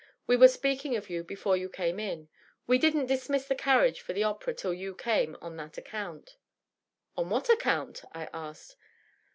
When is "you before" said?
1.11-1.55